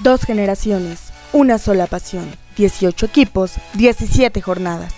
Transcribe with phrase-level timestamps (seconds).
[0.00, 4.92] Dos generaciones, una sola pasión, 18 equipos, 17 jornadas.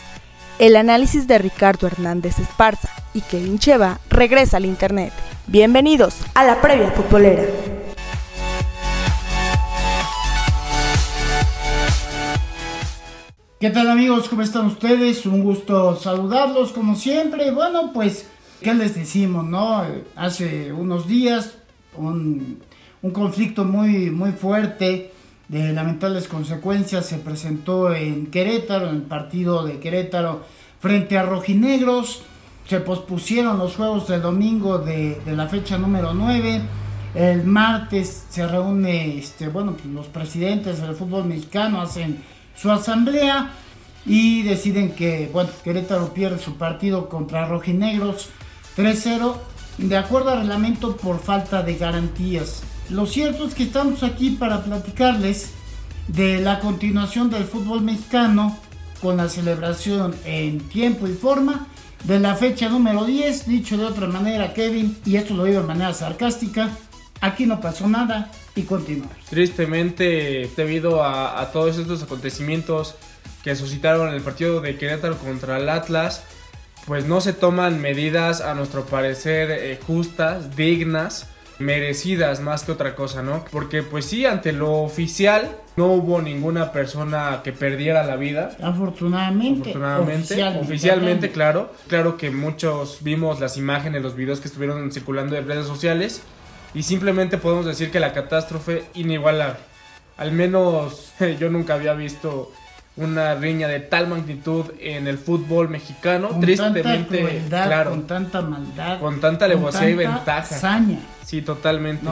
[0.59, 5.13] El análisis de Ricardo Hernández Esparza y Kevin Cheva regresa al Internet.
[5.49, 7.45] Bienvenidos a la previa futbolera.
[13.61, 14.31] ¿Qué tal amigos?
[14.31, 15.27] ¿Cómo están ustedes?
[15.27, 17.51] Un gusto saludarlos como siempre.
[17.51, 18.29] Bueno, pues,
[18.63, 19.85] ¿qué les decimos, no?
[20.17, 21.59] Hace unos días
[21.99, 22.63] un
[23.07, 25.13] un conflicto muy, muy fuerte
[25.47, 30.45] de lamentables consecuencias se presentó en Querétaro, en el partido de Querétaro
[30.81, 32.23] frente a Rojinegros.
[32.67, 36.61] Se pospusieron los juegos del domingo de, la fecha número 9.
[37.15, 42.25] El martes se reúne, este, bueno, pues, los presidentes del fútbol mexicano hacen
[42.57, 43.53] su asamblea
[44.05, 48.31] y deciden que, bueno, Querétaro pierde su partido contra Rojinegros
[48.77, 49.35] 3-0
[49.79, 52.65] de acuerdo al reglamento por falta de garantías.
[52.91, 55.51] Lo cierto es que estamos aquí para platicarles
[56.09, 58.57] de la continuación del fútbol mexicano
[59.01, 61.67] con la celebración en tiempo y forma
[62.05, 65.67] de la fecha número 10, dicho de otra manera Kevin, y esto lo digo de
[65.67, 66.71] manera sarcástica,
[67.21, 69.17] aquí no pasó nada y continuamos.
[69.29, 72.95] Tristemente, debido a, todos estos acontecimientos
[73.43, 76.23] que suscitaron el partido de Querétaro contra el Atlas,
[76.87, 81.27] pues no se toman medidas a nuestro parecer eh, justas, dignas,
[81.59, 83.45] merecidas más que otra cosa, ¿no?
[83.51, 88.57] Porque pues sí, ante lo oficial no hubo ninguna persona que perdiera la vida.
[88.63, 89.71] Afortunadamente.
[89.71, 90.43] Afortunadamente.
[90.61, 91.73] Oficialmente, claro.
[91.89, 96.23] Claro que muchos vimos las imágenes, los videos que estuvieron circulando en redes sociales
[96.75, 99.59] y simplemente podemos decir que la catástrofe inigualable.
[100.17, 102.53] Al menos yo nunca había visto
[102.97, 106.29] una riña de tal magnitud en el fútbol mexicano.
[106.29, 107.91] Con Tristemente, tanta claro.
[107.91, 109.01] Con tanta maldad.
[109.01, 110.55] Con tanta alevosía y ventaja.
[110.55, 110.99] Hazaña.
[111.25, 112.09] Sí, totalmente.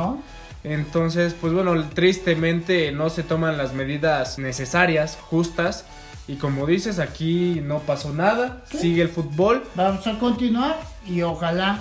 [0.62, 5.84] Entonces, pues bueno, tristemente no se toman las medidas necesarias, justas.
[6.26, 8.62] Y como dices, aquí no pasó nada.
[8.70, 9.62] Sigue el fútbol.
[9.74, 11.80] Vamos a continuar y ojalá,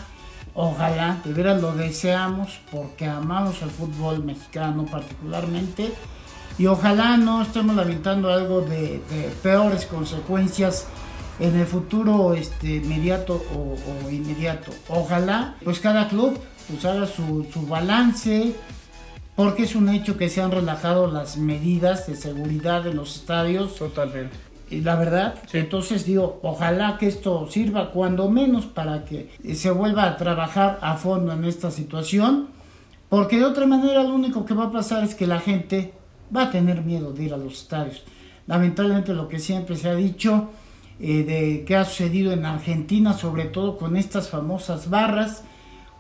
[0.54, 5.94] ojalá, de veras lo deseamos porque amamos el fútbol mexicano particularmente
[6.58, 9.02] y ojalá no estemos lamentando algo de,
[9.42, 10.88] peores consecuencias
[11.40, 14.72] en el futuro este, inmediato o, inmediato.
[14.88, 18.56] Ojalá pues cada club pues haga su, balance
[19.36, 23.76] porque es un hecho que se han relajado las medidas de seguridad en los estadios.
[23.76, 24.36] Totalmente.
[24.70, 30.06] Y la verdad, entonces digo, ojalá que esto sirva cuando menos para que se vuelva
[30.06, 32.48] a trabajar a fondo en esta situación,
[33.10, 35.94] porque de otra manera lo único que va a pasar es que la gente
[36.36, 38.04] va a tener miedo de ir a los estadios.
[38.48, 40.50] Lamentablemente lo que siempre se ha dicho
[41.00, 45.44] eh, de que ha sucedido en Argentina, sobre todo con estas famosas barras,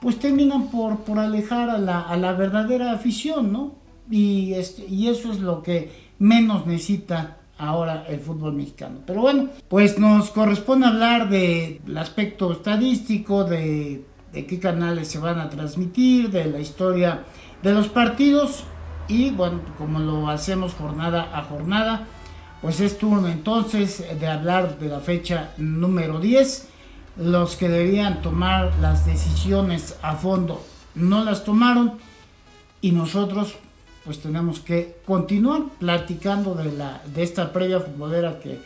[0.01, 3.75] pues terminan por, por alejar a la, a la verdadera afición, ¿no?
[4.11, 8.99] Y, este, y eso es lo que menos necesita ahora el fútbol mexicano.
[9.05, 15.39] Pero bueno, pues nos corresponde hablar del aspecto estadístico, de, de qué canales se van
[15.39, 17.23] a transmitir, de la historia
[17.61, 18.65] de los partidos
[19.07, 22.07] y bueno, como lo hacemos jornada a jornada,
[22.61, 26.69] pues es turno entonces de hablar de la fecha número 10.
[27.17, 30.65] Los que debían tomar las decisiones a fondo
[30.95, 31.93] no las tomaron
[32.81, 33.55] y nosotros
[34.03, 38.59] pues tenemos que continuar platicando de la de esta previa futbolera que,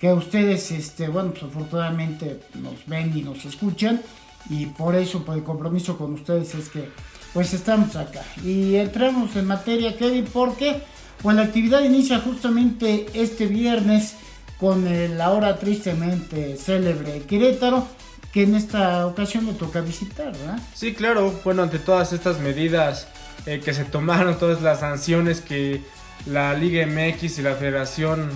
[0.00, 4.00] que ustedes este bueno pues afortunadamente nos ven y nos escuchan
[4.48, 6.88] y por eso por el compromiso con ustedes es que
[7.32, 8.22] pues estamos acá.
[8.44, 10.82] Y entramos en materia, Kevin, porque
[11.22, 14.14] pues la actividad inicia justamente este viernes
[14.58, 17.86] con el ahora tristemente célebre Querétaro,
[18.32, 20.58] que en esta ocasión me toca visitar, ¿verdad?
[20.74, 21.40] Sí, claro.
[21.44, 23.08] Bueno, ante todas estas medidas
[23.46, 25.82] eh, que se tomaron, todas las sanciones que
[26.26, 28.30] la Liga MX y la Federación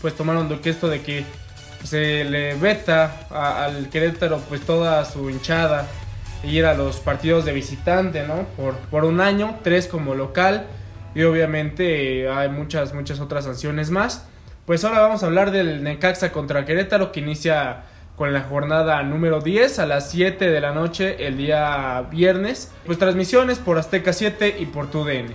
[0.00, 1.24] pues tomaron de que esto de que
[1.84, 5.88] se le veta al Querétaro pues toda su hinchada
[6.44, 8.46] ir a los partidos de visitante, ¿no?
[8.56, 10.66] Por, por un año, tres como local
[11.14, 14.26] y obviamente eh, hay muchas, muchas otras sanciones más.
[14.66, 17.84] Pues ahora vamos a hablar del Necaxa contra Querétaro que inicia
[18.16, 22.72] con la jornada número 10 a las 7 de la noche el día viernes.
[22.86, 25.34] Pues transmisiones por Azteca 7 y por TUDN.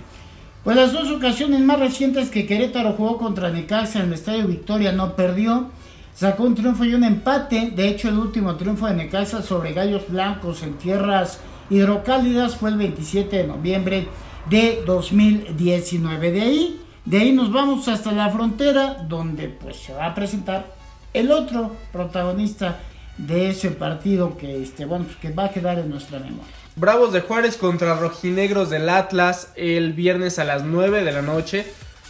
[0.64, 4.92] Pues las dos ocasiones más recientes que Querétaro jugó contra Necaxa en el Estadio Victoria
[4.92, 5.70] no perdió
[6.14, 7.72] sacó un triunfo y un empate.
[7.74, 11.40] De hecho, el último triunfo de Necaxa sobre Gallos Blancos en tierras
[11.70, 14.08] hidrocálidas fue el 27 de noviembre
[14.48, 16.32] de 2019.
[16.32, 20.66] De ahí, de ahí nos vamos hasta la frontera, donde pues se va a presentar
[21.12, 22.78] el otro protagonista
[23.16, 26.44] de ese partido que este bueno pues, que va a quedar en nuestra memoria.
[26.76, 31.66] Bravos de Juárez contra Rojinegros del Atlas el viernes a las 9 de la noche.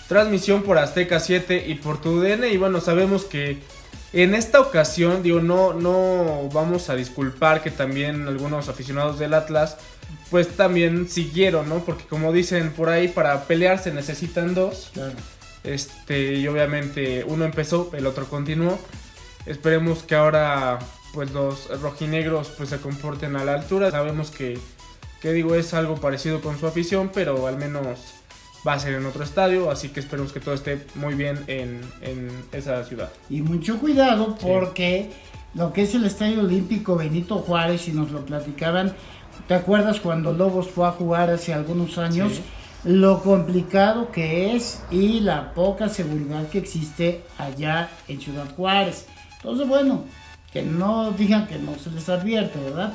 [0.07, 2.45] Transmisión por Azteca 7 y por TUDN.
[2.53, 3.59] Y bueno, sabemos que
[4.13, 9.77] en esta ocasión, digo, no, no vamos a disculpar que también algunos aficionados del Atlas
[10.31, 11.85] pues también siguieron, ¿no?
[11.85, 14.91] Porque como dicen por ahí, para pelear se necesitan dos.
[14.93, 15.15] Claro.
[15.63, 18.79] Este, y obviamente uno empezó, el otro continuó.
[19.47, 20.79] Esperemos que ahora
[21.13, 23.91] pues los rojinegros pues se comporten a la altura.
[23.91, 24.59] Sabemos que,
[25.21, 27.99] que digo es algo parecido con su afición, pero al menos
[28.67, 31.81] va a ser en otro estadio, así que esperemos que todo esté muy bien en,
[32.03, 33.11] en esa ciudad.
[33.29, 35.11] Y mucho cuidado porque
[35.55, 38.95] lo que es el Estadio Olímpico Benito Juárez, si nos lo platicaban,
[39.49, 42.35] ¿te acuerdas cuando Lobos fue a jugar hace algunos años?
[42.35, 42.43] Sí.
[42.85, 49.07] Lo complicado que es y la poca seguridad que existe allá en Ciudad Juárez.
[49.37, 50.05] Entonces, bueno,
[50.53, 52.95] que no digan que no se les advierte, ¿verdad?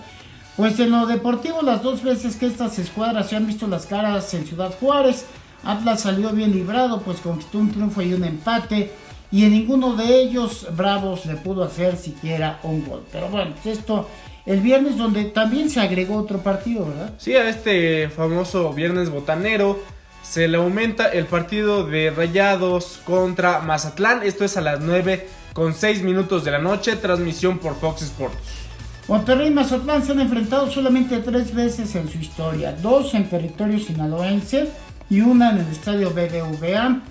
[0.57, 4.33] Pues en lo deportivo, las dos veces que estas escuadras se han visto las caras
[4.33, 5.25] en Ciudad Juárez,
[5.65, 8.91] Atlas salió bien librado, pues conquistó un triunfo y un empate,
[9.31, 13.03] y en ninguno de ellos Bravos le pudo hacer siquiera un gol.
[13.12, 14.07] Pero bueno, pues esto
[14.45, 17.13] el viernes donde también se agregó otro partido, ¿verdad?
[17.17, 19.79] Sí, a este famoso viernes botanero
[20.21, 24.23] se le aumenta el partido de Rayados contra Mazatlán.
[24.23, 28.38] Esto es a las 9 con 6 minutos de la noche, transmisión por Fox Sports.
[29.07, 33.79] Monterrey y Mazatlán se han enfrentado solamente tres veces en su historia, dos en territorio
[33.79, 34.68] sinaloense
[35.10, 37.02] y una en el estadio BBVA.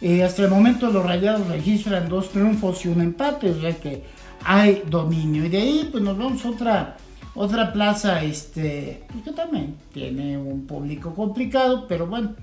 [0.00, 4.02] Eh, hasta el momento los Rayados registran dos triunfos y un empate, o sea que
[4.44, 5.44] hay dominio.
[5.44, 6.96] Y de ahí pues nos vamos a otra,
[7.34, 12.34] otra plaza este, pues, que también tiene un público complicado, pero bueno,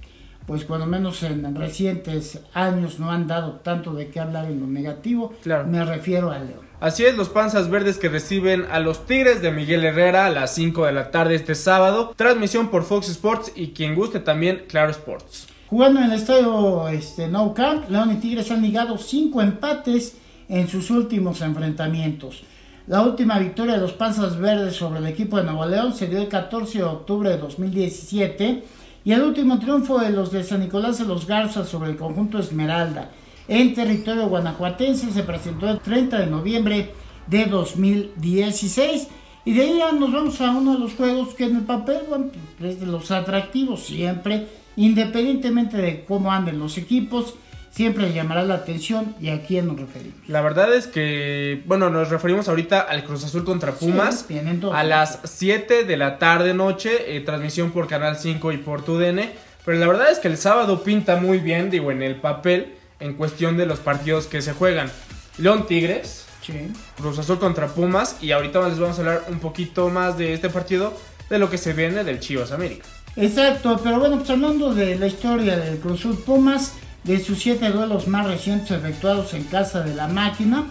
[0.48, 4.68] pues cuando menos en recientes años no han dado tanto de qué hablar en lo
[4.68, 5.34] negativo.
[5.44, 5.68] Claro.
[5.68, 6.71] Me refiero a León.
[6.82, 10.56] Así es, los Panzas Verdes que reciben a los Tigres de Miguel Herrera a las
[10.56, 12.16] 5 de la tarde este sábado.
[12.16, 15.46] Transmisión por Fox Sports y quien guste también, Claro Sports.
[15.68, 20.18] Jugando en el estadio este, No Camp, León y Tigres han ligado cinco empates
[20.50, 22.42] en sus últimos enfrentamientos.
[22.88, 26.18] La última victoria de los Panzas Verdes sobre el equipo de Nuevo León se dio
[26.18, 28.64] el 14 de octubre de 2017
[29.06, 32.40] y el último triunfo de los de San Nicolás de los Garzas sobre el conjunto
[32.40, 33.12] Esmeralda
[33.52, 36.94] en territorio guanajuatense se presentó el 30 de noviembre
[37.28, 39.10] de 2016
[39.44, 42.00] y de ahí ya nos vamos a uno de los juegos que en el papel
[42.08, 42.28] bueno,
[42.64, 47.36] es de los atractivos siempre, independientemente de cómo anden los equipos,
[47.72, 50.30] siempre llamará la atención y a quién nos referimos.
[50.30, 54.40] La verdad es que, bueno, nos referimos ahorita al Cruz Azul contra Pumas Sí,
[54.72, 59.30] a las 7 de la tarde noche, eh, transmisión por Canal 5 y por TUDN.
[59.66, 63.14] Pero la verdad es que el sábado pinta muy bien, digo, en el papel, en
[63.16, 64.90] cuestión de los partidos que se juegan.
[65.38, 66.54] León Tigres, Sí.
[66.98, 70.50] Cruz Azul contra Pumas y ahorita les vamos a hablar un poquito más de este
[70.50, 70.94] partido,
[71.30, 72.86] de lo que se viene del Chivas América.
[73.16, 77.70] Exacto, pero bueno, pues hablando de la historia del Cruz Azul Pumas, de sus siete
[77.70, 80.66] duelos más recientes efectuados en casa de la máquina,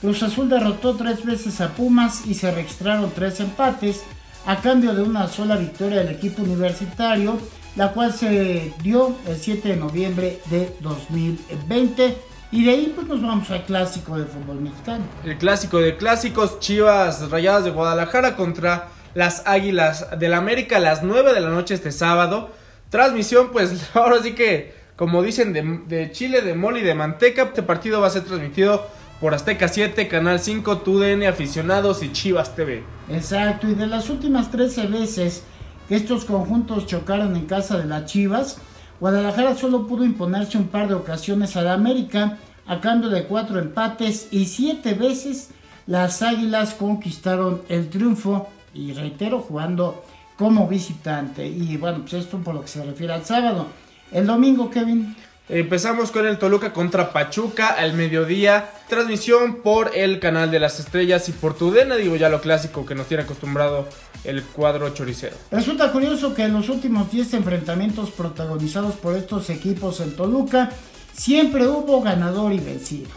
[0.00, 4.02] Cruz Azul derrotó tres veces a Pumas y se registraron tres empates
[4.46, 7.38] a cambio de una sola victoria del equipo universitario,
[7.76, 12.16] la cual se dio el 7 de noviembre de 2020.
[12.52, 15.04] Y de ahí pues nos vamos al clásico de fútbol mexicano.
[15.24, 21.02] El clásico de clásicos, Chivas Rayadas de Guadalajara contra las Águilas del América a las
[21.02, 22.50] 9 de la noche este sábado.
[22.88, 27.42] Transmisión, pues ahora sí que, como dicen, de, de Chile, de mole y de manteca.
[27.42, 28.86] Este partido va a ser transmitido
[29.20, 32.82] por Azteca 7, Canal 5, TUDN, Aficionados y Chivas TV.
[33.10, 35.42] Exacto, y de las últimas 13 veces
[35.88, 38.58] estos conjuntos chocaron en casa de las Chivas,
[38.98, 43.58] Guadalajara solo pudo imponerse un par de ocasiones a la América a cambio de cuatro
[43.58, 45.50] empates y siete veces
[45.86, 50.02] las Águilas conquistaron el triunfo y reitero jugando
[50.36, 51.46] como visitante.
[51.46, 53.66] Y bueno pues esto por lo que se refiere al sábado.
[54.10, 55.14] El domingo Kevin
[55.48, 58.68] Empezamos con el Toluca contra Pachuca al mediodía.
[58.88, 62.96] Transmisión por el canal de las estrellas y por TUDN, digo ya lo clásico que
[62.96, 63.86] nos tiene acostumbrado
[64.24, 65.36] el cuadro choricero.
[65.52, 70.70] Resulta curioso que en los últimos 10 enfrentamientos protagonizados por estos equipos en Toluca,
[71.12, 73.10] siempre hubo ganador y vencido.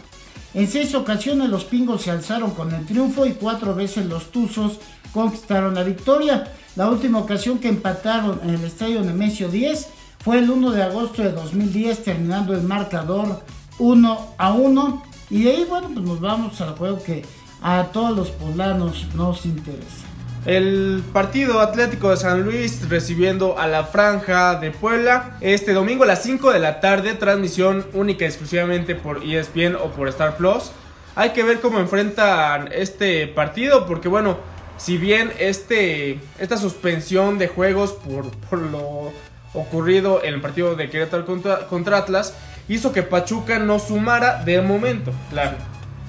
[0.54, 4.78] En seis ocasiones los pingos se alzaron con el triunfo y cuatro veces los tuzos
[5.12, 6.52] conquistaron la victoria.
[6.76, 9.88] La última ocasión que empataron en el estadio Nemesio 10
[10.22, 13.42] fue el 1 de agosto de 2010, terminando el marcador
[13.78, 15.02] 1 a 1.
[15.30, 17.24] Y de ahí, bueno, pues nos vamos al juego que
[17.62, 20.06] a todos los poblanos nos interesa.
[20.46, 26.06] El partido Atlético de San Luis recibiendo a la Franja de Puebla este domingo a
[26.06, 30.70] las 5 de la tarde, transmisión única y exclusivamente por ESPN o por Star Plus.
[31.14, 34.38] Hay que ver cómo enfrentan este partido porque bueno,
[34.78, 39.12] si bien este, esta suspensión de juegos por, por lo
[39.54, 42.34] ocurrido en el partido de Querétaro contra, contra Atlas
[42.68, 45.56] hizo que Pachuca no sumara de momento, claro.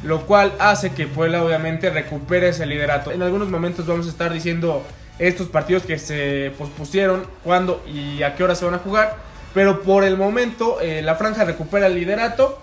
[0.03, 3.11] Lo cual hace que Puebla obviamente recupere ese liderato.
[3.11, 4.83] En algunos momentos vamos a estar diciendo
[5.19, 9.17] estos partidos que se pospusieron, cuándo y a qué hora se van a jugar.
[9.53, 12.59] Pero por el momento eh, la franja recupera el liderato.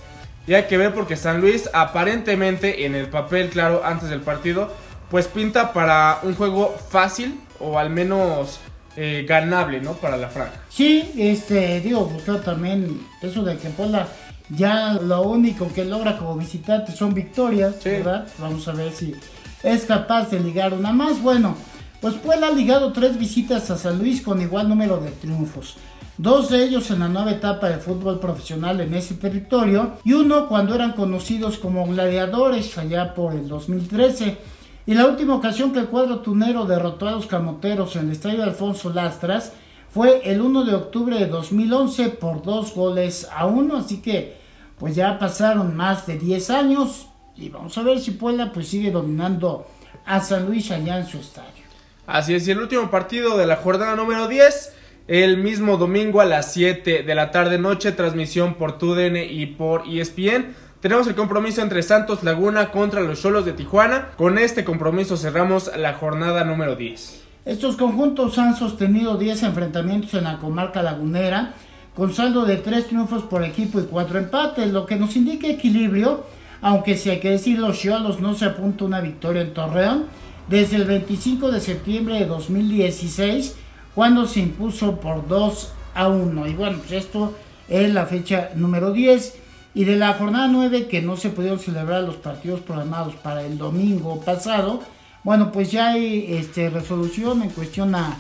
[0.46, 4.72] Y hay que ver porque San Luis aparentemente en el papel, claro, antes del partido,
[5.10, 8.58] pues pinta para un juego fácil o al menos
[9.00, 9.92] eh, ganable, ¿no?
[9.92, 10.60] Para la franja.
[10.68, 14.08] Sí, este, digo, pues también eso de que Puebla
[14.48, 18.26] ya lo único que logra como visitante son victorias, ¿verdad?
[18.38, 19.14] Vamos a ver si
[19.62, 21.22] es capaz de ligar una más.
[21.22, 21.54] Bueno,
[22.00, 25.76] pues Puebla ha ligado tres visitas a San Luis con igual número de triunfos.
[26.16, 30.48] Dos de ellos en la nueva etapa de fútbol profesional en ese territorio y uno
[30.48, 34.57] cuando eran conocidos como gladiadores allá por el 2013.
[34.88, 38.42] Y la última ocasión que el cuadro tunero derrotó a los camoteros en el estadio
[38.42, 39.52] Alfonso Lastras
[39.90, 43.76] fue el 1 de octubre de 2011 por dos goles a uno.
[43.76, 44.38] Así que
[44.78, 48.90] pues ya pasaron más de 10 años y vamos a ver si Puebla pues sigue
[48.90, 49.66] dominando
[50.06, 51.64] a San Luis allá en su estadio.
[52.06, 54.72] Así es, y el último partido de la jornada número 10,
[55.06, 59.86] el mismo domingo a las 7 de la tarde noche, transmisión por TUDN y por
[59.86, 60.54] ESPN.
[60.80, 64.10] Tenemos el compromiso entre Santos Laguna contra los Cholos de Tijuana.
[64.16, 67.24] Con este compromiso cerramos la jornada número 10.
[67.46, 71.54] Estos conjuntos han sostenido 10 enfrentamientos en la comarca lagunera,
[71.96, 76.24] con saldo de 3 triunfos por equipo y 4 empates, lo que nos indica equilibrio,
[76.60, 80.04] aunque si hay que decir los Cholos no se apunta una victoria en Torreón
[80.48, 83.56] desde el 25 de septiembre de 2016,
[83.96, 86.46] cuando se impuso por 2 a 1.
[86.46, 87.34] Y bueno, pues esto
[87.68, 89.47] es la fecha número 10.
[89.74, 93.58] Y de la jornada 9, que no se pudieron celebrar los partidos programados para el
[93.58, 94.80] domingo pasado,
[95.24, 98.16] bueno, pues ya hay este, resolución en cuestión a,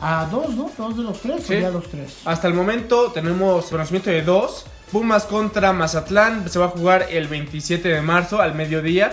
[0.00, 0.70] a dos, ¿no?
[0.76, 2.18] Dos de los tres, o ya los tres.
[2.24, 4.66] Hasta el momento tenemos conocimiento de dos.
[4.90, 9.12] Pumas contra Mazatlán se va a jugar el 27 de marzo al mediodía.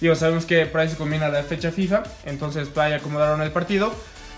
[0.00, 3.92] Digo, sabemos que por ahí se combina la fecha FIFA, entonces vaya acomodaron el partido.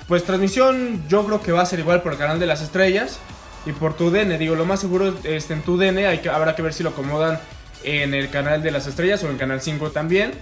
[0.06, 3.18] Pues transmisión yo creo que va a ser igual por el canal de las estrellas
[3.66, 4.38] y por TUDN.
[4.38, 7.38] Digo, lo más seguro es en TUDN, hay que, habrá que ver si lo acomodan
[7.84, 10.32] en el canal de las estrellas o en Canal 5 también.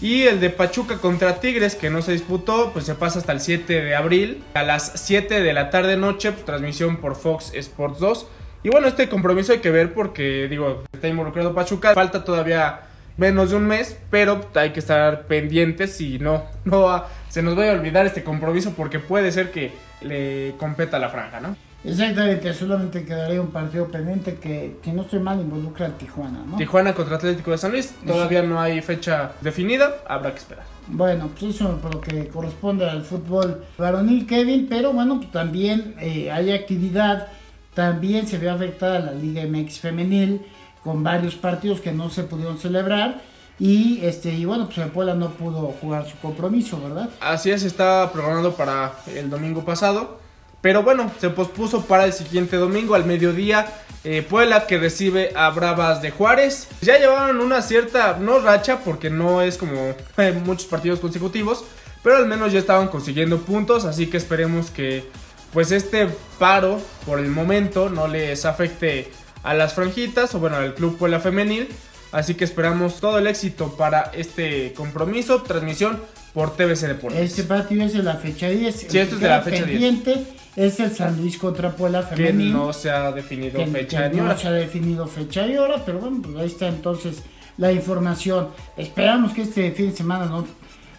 [0.00, 3.40] Y el de Pachuca contra Tigres, que no se disputó, pues se pasa hasta el
[3.40, 4.42] 7 de abril.
[4.54, 8.26] A las 7 de la tarde noche, pues transmisión por Fox Sports 2.
[8.64, 11.94] Y bueno, este compromiso hay que ver porque, digo, está involucrado Pachuca.
[11.94, 12.80] Falta todavía
[13.16, 17.72] menos de un mes, pero hay que estar pendientes y no, no se nos vaya
[17.72, 21.56] a olvidar este compromiso porque puede ser que le competa la franja, ¿no?
[21.84, 26.56] Exactamente, solamente quedaría un partido pendiente que, que no estoy mal, involucra a Tijuana, ¿no?
[26.56, 30.64] Tijuana contra Atlético de San Luis, todavía no hay fecha definida, habrá que esperar.
[30.86, 35.94] Bueno, pues eso por lo que corresponde al fútbol varonil, Kevin, pero bueno, pues también
[36.00, 37.28] eh, hay actividad,
[37.74, 40.42] también se ve afectada la Liga MX femenil,
[40.84, 43.20] con varios partidos que no se pudieron celebrar.
[43.58, 47.10] Y este y bueno, pues el Puebla no pudo jugar su compromiso, ¿verdad?
[47.20, 50.21] Así es, está programado para el domingo pasado.
[50.62, 53.66] Pero bueno, se pospuso para el siguiente domingo al mediodía.
[54.04, 56.68] Eh, Puebla que recibe a Bravas de Juárez.
[56.80, 61.64] Ya llevaron una cierta, no racha, porque no es como eh, muchos partidos consecutivos.
[62.02, 63.84] Pero al menos ya estaban consiguiendo puntos.
[63.84, 65.04] Así que esperemos que
[65.52, 69.10] pues este paro por el momento no les afecte
[69.42, 71.68] a las franjitas o bueno al Club Puebla Femenil.
[72.12, 75.42] Así que esperamos todo el éxito para este compromiso.
[75.42, 76.00] Transmisión
[76.34, 77.20] por TBC Deportes.
[77.20, 78.86] Este partido es de la fecha 10.
[78.88, 80.41] Sí, esto es de la fecha pendiente 10.
[80.54, 82.48] Es el San Luis contra Puebla Femenil.
[82.48, 85.98] Que no se ha definido fecha que No se ha definido fecha y hora, pero
[85.98, 87.22] bueno, pues ahí está entonces
[87.56, 88.48] la información.
[88.76, 90.44] Esperamos que este fin de semana no,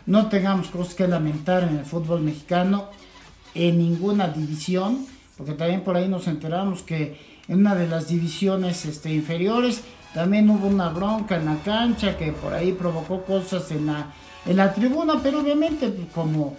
[0.05, 2.89] no tengamos cosas que lamentar en el fútbol mexicano
[3.55, 5.05] en ninguna división,
[5.38, 7.17] porque también por ahí nos enteramos que
[7.48, 9.81] en una de las divisiones este, inferiores
[10.13, 14.13] también hubo una bronca en la cancha que por ahí provocó cosas en la,
[14.45, 16.55] en la tribuna, pero obviamente pues, como,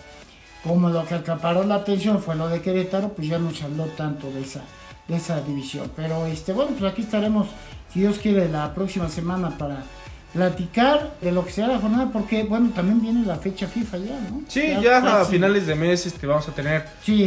[0.65, 3.85] como lo que acaparó la atención fue lo de Querétaro, pues ya no se habló
[3.85, 4.63] tanto de esa,
[5.07, 5.93] de esa división.
[5.95, 7.49] Pero este, bueno, pues aquí estaremos,
[7.93, 9.85] si Dios quiere, la próxima semana para
[10.33, 14.21] platicar de lo que sea la jornada, porque bueno, también viene la fecha FIFA ya,
[14.31, 14.43] ¿no?
[14.49, 16.87] Sí, ya, a finales de mes este, vamos a tener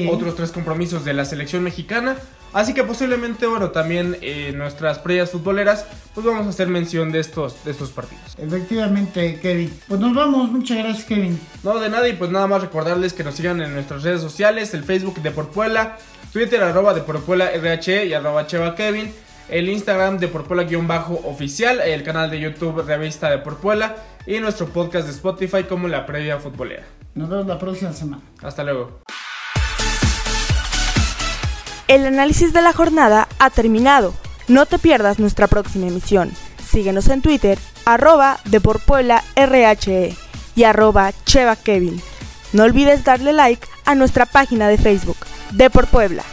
[0.10, 2.17] otros tres compromisos de la selección mexicana.
[2.54, 7.20] Así que posiblemente, bueno, también en nuestras previas futboleras, pues vamos a hacer mención de
[7.20, 8.36] estos, de estos partidos.
[8.38, 9.72] Efectivamente, Kevin.
[9.88, 11.39] Pues nos vamos, muchas gracias, Kevin.
[11.63, 14.74] No, de nada, y pues nada más recordarles que nos sigan en nuestras redes sociales,
[14.74, 15.98] el Facebook de Porpuela,
[16.34, 19.12] Twitter arroba de Porpuela RH y arroba Cheva Kevin
[19.50, 25.13] el Instagram de Porpuela-oficial, el canal de YouTube Revista de Porpuela, y nuestro podcast de
[25.13, 26.84] Spotify como La Previa Futbolera.
[27.16, 28.22] Nos vemos la próxima semana.
[28.42, 29.00] Hasta luego.
[31.88, 34.13] El análisis de la jornada ha terminado.
[34.50, 36.34] No te pierdas nuestra próxima emisión.
[36.62, 40.15] Síguenos en Twitter, arroba RHE
[40.56, 42.01] y arroba Cheva Kevin.
[42.51, 45.17] No olvides darle like a nuestra página de Facebook,
[45.51, 46.24] De Puebla.